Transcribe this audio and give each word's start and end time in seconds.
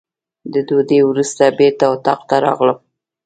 د 0.53 0.55
ډوډۍ 0.67 0.99
وروسته 1.05 1.55
بېرته 1.59 1.83
اتاق 1.93 2.19
ته 2.29 2.35
راغلم. 2.45 2.77